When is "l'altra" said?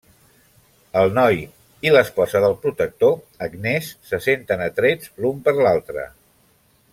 5.61-6.09